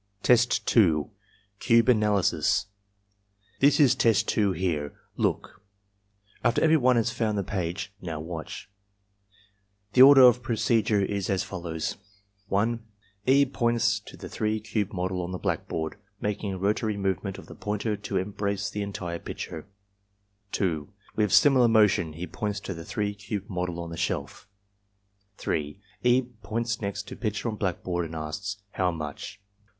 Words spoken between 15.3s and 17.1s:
the blackboard, making a rotary